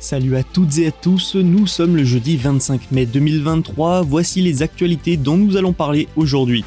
[0.00, 4.62] Salut à toutes et à tous, nous sommes le jeudi 25 mai 2023, voici les
[4.62, 6.64] actualités dont nous allons parler aujourd'hui.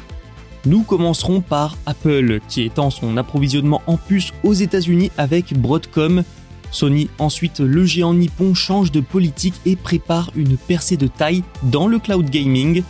[0.66, 6.22] Nous commencerons par Apple, qui étend son approvisionnement en puces aux États-Unis avec Broadcom.
[6.70, 11.88] Sony, ensuite, le géant nippon change de politique et prépare une percée de taille dans
[11.88, 12.84] le cloud gaming.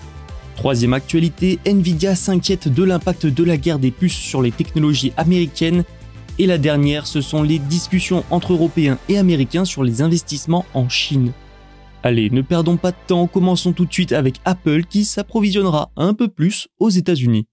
[0.57, 5.85] Troisième actualité, Nvidia s'inquiète de l'impact de la guerre des puces sur les technologies américaines.
[6.37, 10.89] Et la dernière, ce sont les discussions entre Européens et Américains sur les investissements en
[10.89, 11.33] Chine.
[12.03, 16.13] Allez, ne perdons pas de temps, commençons tout de suite avec Apple qui s'approvisionnera un
[16.13, 17.47] peu plus aux États-Unis.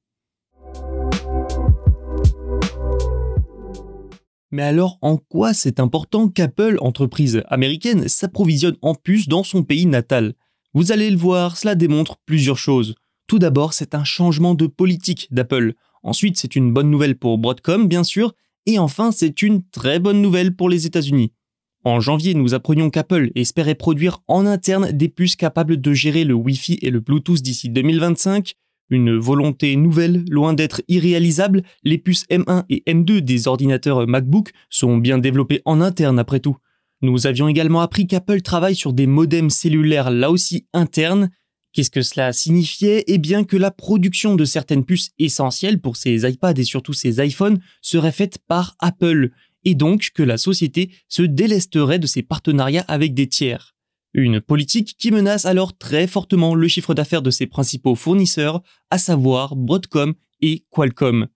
[4.50, 9.86] Mais alors, en quoi c'est important qu'Apple, entreprise américaine, s'approvisionne en puces dans son pays
[9.86, 10.34] natal?
[10.74, 12.96] Vous allez le voir, cela démontre plusieurs choses.
[13.28, 15.76] Tout d'abord, c'est un changement de politique d'Apple.
[16.04, 18.34] Ensuite, c'est une bonne nouvelle pour Broadcom, bien sûr.
[18.66, 21.34] Et enfin, c'est une très bonne nouvelle pour les États-Unis.
[21.84, 26.36] En janvier, nous apprenions qu'Apple espérait produire en interne des puces capables de gérer le
[26.36, 28.54] Wi-Fi et le Bluetooth d'ici 2025.
[28.92, 34.98] Une volonté nouvelle, loin d'être irréalisable, les puces M1 et M2 des ordinateurs MacBook sont
[34.98, 36.58] bien développées en interne après tout.
[37.02, 41.32] Nous avions également appris qu'Apple travaille sur des modems cellulaires là aussi internes.
[41.74, 43.04] Qu'est-ce que cela signifiait?
[43.08, 47.26] Eh bien que la production de certaines puces essentielles pour ces iPads et surtout ces
[47.26, 49.32] iPhones serait faite par Apple,
[49.64, 53.76] et donc que la société se délesterait de ses partenariats avec des tiers.
[54.14, 58.98] Une politique qui menace alors très fortement le chiffre d'affaires de ses principaux fournisseurs, à
[58.98, 61.28] savoir Broadcom et Qualcomm.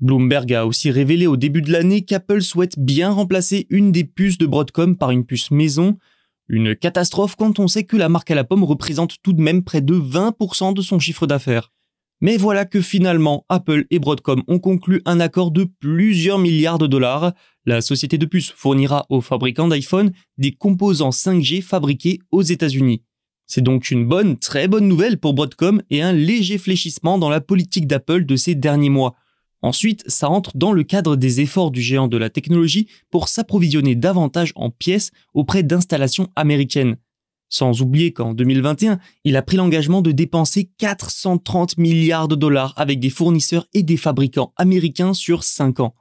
[0.00, 4.38] Bloomberg a aussi révélé au début de l'année qu'Apple souhaite bien remplacer une des puces
[4.38, 5.98] de Broadcom par une puce maison.
[6.48, 9.62] Une catastrophe quand on sait que la marque à la pomme représente tout de même
[9.62, 11.72] près de 20% de son chiffre d'affaires.
[12.20, 16.86] Mais voilà que finalement Apple et Broadcom ont conclu un accord de plusieurs milliards de
[16.86, 17.32] dollars.
[17.64, 23.02] La société de puces fournira aux fabricants d'iPhone des composants 5G fabriqués aux États-Unis.
[23.46, 27.40] C'est donc une bonne, très bonne nouvelle pour Broadcom et un léger fléchissement dans la
[27.40, 29.14] politique d'Apple de ces derniers mois.
[29.62, 33.96] Ensuite, ça entre dans le cadre des efforts du géant de la technologie pour s'approvisionner
[33.96, 36.96] davantage en pièces auprès d'installations américaines.
[37.50, 43.00] Sans oublier qu'en 2021, il a pris l'engagement de dépenser 430 milliards de dollars avec
[43.00, 45.94] des fournisseurs et des fabricants américains sur 5 ans.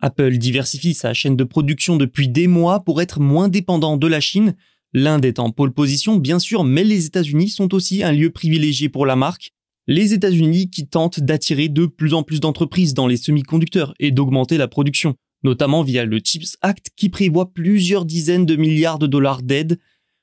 [0.00, 4.20] Apple diversifie sa chaîne de production depuis des mois pour être moins dépendant de la
[4.20, 4.54] Chine.
[4.92, 8.88] L'Inde est en pole position, bien sûr, mais les États-Unis sont aussi un lieu privilégié
[8.88, 9.52] pour la marque.
[9.88, 14.56] Les États-Unis qui tentent d'attirer de plus en plus d'entreprises dans les semi-conducteurs et d'augmenter
[14.56, 19.42] la production, notamment via le CHIPS Act qui prévoit plusieurs dizaines de milliards de dollars
[19.42, 19.80] d'aide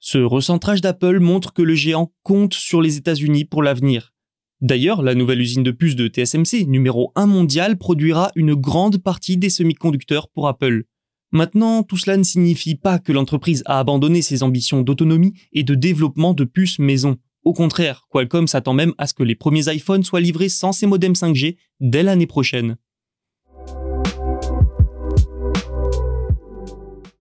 [0.07, 4.13] ce recentrage d'Apple montre que le géant compte sur les États-Unis pour l'avenir.
[4.61, 9.35] D'ailleurs, la nouvelle usine de puces de TSMC, numéro 1 mondial, produira une grande partie
[9.35, 10.83] des semi-conducteurs pour Apple.
[11.31, 15.73] Maintenant, tout cela ne signifie pas que l'entreprise a abandonné ses ambitions d'autonomie et de
[15.73, 17.17] développement de puces maison.
[17.45, 20.87] Au contraire, Qualcomm s'attend même à ce que les premiers iPhones soient livrés sans ces
[20.87, 22.77] modems 5G dès l'année prochaine.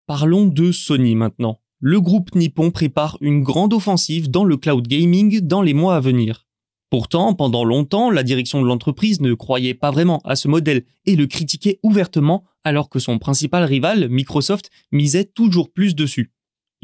[0.07, 5.41] Parlons de Sony maintenant le groupe Nippon prépare une grande offensive dans le cloud gaming
[5.41, 6.47] dans les mois à venir.
[6.89, 11.17] Pourtant, pendant longtemps, la direction de l'entreprise ne croyait pas vraiment à ce modèle et
[11.17, 16.33] le critiquait ouvertement alors que son principal rival, Microsoft, misait toujours plus dessus.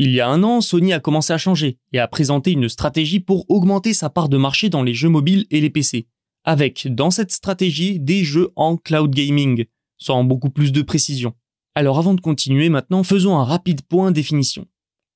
[0.05, 3.21] Il y a un an, Sony a commencé à changer et a présenté une stratégie
[3.21, 6.09] pour augmenter sa part de marché dans les jeux mobiles et les PC,
[6.43, 9.65] avec dans cette stratégie des jeux en cloud gaming,
[9.99, 11.35] sans beaucoup plus de précision.
[11.77, 14.67] Alors avant de continuer maintenant, faisons un rapide point définition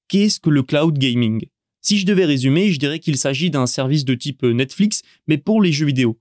[0.07, 1.45] qu'est-ce que le cloud gaming?
[1.81, 5.61] Si je devais résumer, je dirais qu'il s'agit d'un service de type Netflix, mais pour
[5.61, 6.21] les jeux vidéo.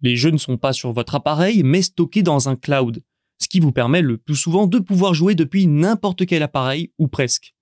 [0.00, 3.02] Les jeux ne sont pas sur votre appareil, mais stockés dans un cloud.
[3.38, 7.08] ce qui vous permet le plus souvent de pouvoir jouer depuis n'importe quel appareil ou
[7.08, 7.55] presque.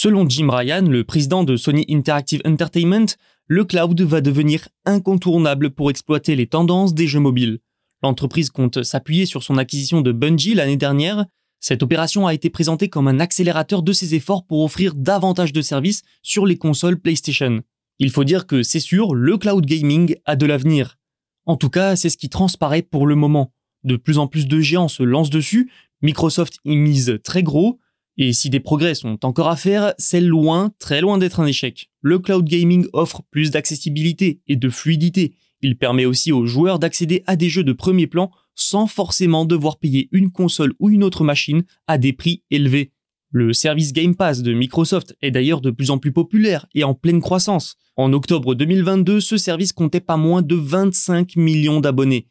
[0.00, 3.06] Selon Jim Ryan, le président de Sony Interactive Entertainment,
[3.48, 7.58] le cloud va devenir incontournable pour exploiter les tendances des jeux mobiles.
[8.04, 11.26] L'entreprise compte s'appuyer sur son acquisition de Bungie l'année dernière.
[11.58, 15.62] Cette opération a été présentée comme un accélérateur de ses efforts pour offrir davantage de
[15.62, 17.62] services sur les consoles PlayStation.
[17.98, 20.96] Il faut dire que c'est sûr, le cloud gaming a de l'avenir.
[21.44, 23.52] En tout cas, c'est ce qui transparaît pour le moment.
[23.82, 25.72] De plus en plus de géants se lancent dessus,
[26.02, 27.80] Microsoft y mise très gros,
[28.18, 31.88] et si des progrès sont encore à faire, c'est loin, très loin d'être un échec.
[32.02, 35.34] Le cloud gaming offre plus d'accessibilité et de fluidité.
[35.62, 39.78] Il permet aussi aux joueurs d'accéder à des jeux de premier plan sans forcément devoir
[39.78, 42.92] payer une console ou une autre machine à des prix élevés.
[43.30, 46.94] Le service Game Pass de Microsoft est d'ailleurs de plus en plus populaire et en
[46.94, 47.76] pleine croissance.
[47.96, 52.26] En octobre 2022, ce service comptait pas moins de 25 millions d'abonnés.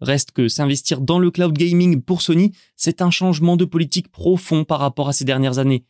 [0.00, 4.64] Reste que s'investir dans le cloud gaming pour Sony, c'est un changement de politique profond
[4.64, 5.84] par rapport à ces dernières années.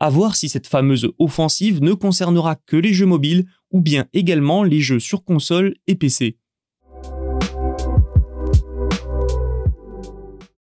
[0.00, 4.62] À voir si cette fameuse offensive ne concernera que les jeux mobiles ou bien également
[4.62, 6.38] les jeux sur console et PC.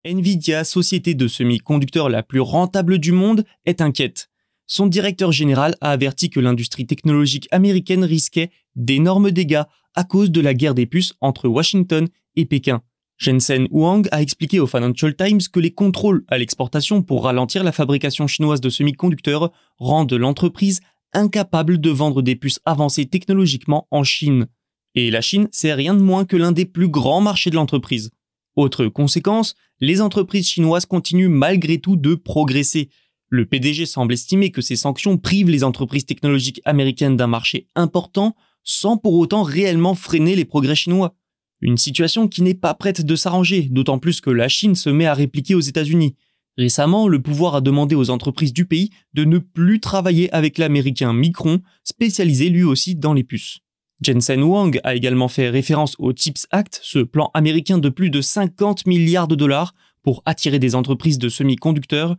[0.06, 4.30] Nvidia, société de semi-conducteurs la plus rentable du monde, est inquiète.
[4.68, 9.64] Son directeur général a averti que l'industrie technologique américaine risquait d'énormes dégâts
[9.96, 12.82] à cause de la guerre des puces entre Washington et Pékin.
[13.18, 17.72] Jensen Huang a expliqué au Financial Times que les contrôles à l'exportation pour ralentir la
[17.72, 20.82] fabrication chinoise de semi-conducteurs rendent l'entreprise
[21.14, 24.48] incapable de vendre des puces avancées technologiquement en Chine.
[24.96, 28.12] Et la Chine, c'est rien de moins que l'un des plus grands marchés de l'entreprise.
[28.58, 32.90] Autre conséquence, les entreprises chinoises continuent malgré tout de progresser.
[33.30, 38.36] Le PDG semble estimer que ces sanctions privent les entreprises technologiques américaines d'un marché important
[38.66, 41.16] sans pour autant réellement freiner les progrès chinois.
[41.62, 45.06] Une situation qui n'est pas prête de s'arranger, d'autant plus que la Chine se met
[45.06, 46.16] à répliquer aux États-Unis.
[46.58, 51.14] Récemment, le pouvoir a demandé aux entreprises du pays de ne plus travailler avec l'américain
[51.14, 53.60] Micron, spécialisé lui aussi dans les puces.
[54.02, 58.22] Jensen Huang a également fait référence au CHIPS Act, ce plan américain de plus de
[58.22, 59.74] 50 milliards de dollars
[60.04, 62.16] pour attirer des entreprises de semi-conducteurs.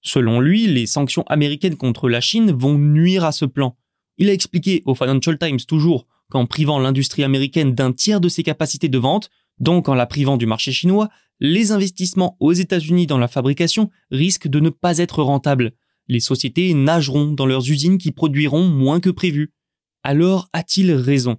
[0.00, 3.76] Selon lui, les sanctions américaines contre la Chine vont nuire à ce plan.
[4.18, 8.42] Il a expliqué au Financial Times toujours qu'en privant l'industrie américaine d'un tiers de ses
[8.42, 11.08] capacités de vente, donc en la privant du marché chinois,
[11.40, 15.72] les investissements aux États-Unis dans la fabrication risquent de ne pas être rentables.
[16.08, 19.52] Les sociétés nageront dans leurs usines qui produiront moins que prévu.
[20.02, 21.36] Alors a-t-il raison?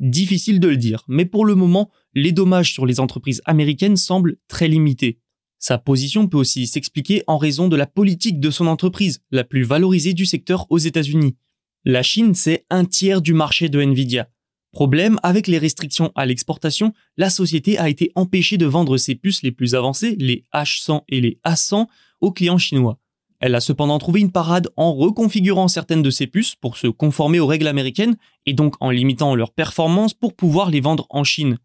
[0.00, 4.36] Difficile de le dire, mais pour le moment, les dommages sur les entreprises américaines semblent
[4.46, 5.18] très limités.
[5.58, 9.64] Sa position peut aussi s'expliquer en raison de la politique de son entreprise, la plus
[9.64, 11.36] valorisée du secteur aux États-Unis.
[11.84, 14.28] La Chine, c'est un tiers du marché de Nvidia.
[14.72, 19.42] Problème, avec les restrictions à l'exportation, la société a été empêchée de vendre ses puces
[19.42, 21.86] les plus avancées, les H100 et les A100,
[22.20, 22.98] aux clients chinois.
[23.40, 27.38] Elle a cependant trouvé une parade en reconfigurant certaines de ses puces pour se conformer
[27.38, 31.58] aux règles américaines et donc en limitant leur performance pour pouvoir les vendre en Chine.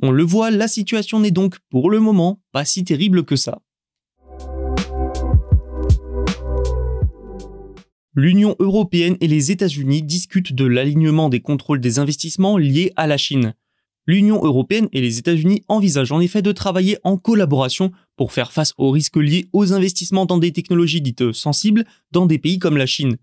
[0.00, 3.60] On le voit, la situation n'est donc pour le moment pas si terrible que ça.
[8.14, 13.16] L'Union européenne et les États-Unis discutent de l'alignement des contrôles des investissements liés à la
[13.16, 13.54] Chine.
[14.06, 18.72] L'Union européenne et les États-Unis envisagent en effet de travailler en collaboration pour faire face
[18.78, 22.86] aux risques liés aux investissements dans des technologies dites sensibles dans des pays comme la
[22.86, 23.18] Chine.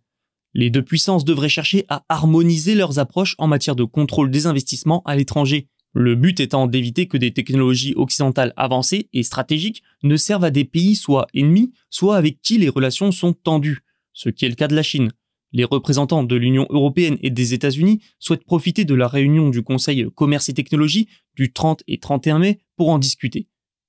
[0.53, 5.01] Les deux puissances devraient chercher à harmoniser leurs approches en matière de contrôle des investissements
[5.05, 5.67] à l'étranger.
[5.93, 10.65] Le but étant d'éviter que des technologies occidentales avancées et stratégiques ne servent à des
[10.65, 13.84] pays soit ennemis, soit avec qui les relations sont tendues,
[14.15, 15.11] ce qui est le cas de la Chine
[15.55, 20.05] les représentants de l'Union européenne et des États-Unis souhaitent profiter de la réunion du Conseil
[20.13, 23.47] Commerce et Technologie du 30 et 31 mai pour en discuter.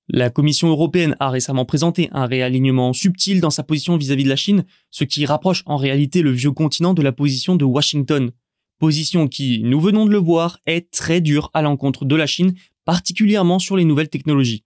[0.09, 4.37] La Commission européenne a récemment présenté un réalignement subtil dans sa position vis-à-vis de la
[4.37, 8.31] Chine, ce qui rapproche en réalité le vieux continent de la position de Washington.
[8.79, 12.55] Position qui, nous venons de le voir, est très dure à l'encontre de la Chine,
[12.85, 14.63] particulièrement sur les nouvelles technologies.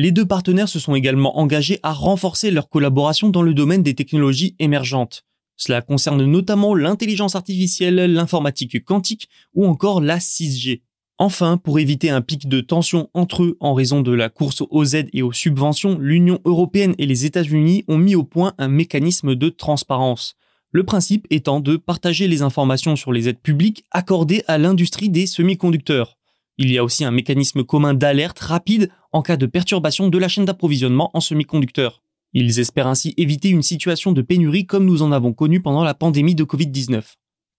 [0.00, 3.96] Les deux partenaires se sont également engagés à renforcer leur collaboration dans le domaine des
[3.96, 5.24] technologies émergentes.
[5.56, 10.82] Cela concerne notamment l'intelligence artificielle, l'informatique quantique ou encore la 6G.
[11.18, 14.84] Enfin, pour éviter un pic de tension entre eux en raison de la course aux
[14.84, 19.34] aides et aux subventions, l'Union européenne et les États-Unis ont mis au point un mécanisme
[19.34, 20.36] de transparence.
[20.70, 25.26] Le principe étant de partager les informations sur les aides publiques accordées à l'industrie des
[25.26, 26.18] semi-conducteurs.
[26.56, 30.28] Il y a aussi un mécanisme commun d'alerte rapide en cas de perturbation de la
[30.28, 32.02] chaîne d'approvisionnement en semi-conducteurs.
[32.34, 35.94] Ils espèrent ainsi éviter une situation de pénurie comme nous en avons connu pendant la
[35.94, 37.02] pandémie de Covid-19.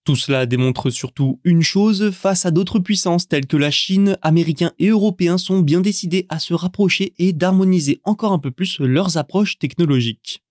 [0.04, 4.72] Tout cela démontre surtout une chose, face à d'autres puissances telles que la Chine, Américains
[4.78, 9.18] et Européens sont bien décidés à se rapprocher et d'harmoniser encore un peu plus leurs
[9.18, 10.42] approches technologiques.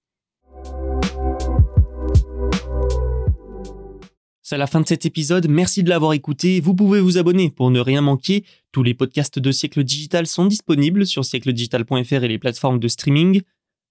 [4.49, 6.59] C'est la fin de cet épisode, merci de l'avoir écouté.
[6.59, 8.43] Vous pouvez vous abonner pour ne rien manquer.
[8.71, 13.43] Tous les podcasts de Siècle Digital sont disponibles sur siècledigital.fr et les plateformes de streaming.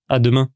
[0.09, 0.51] À demain.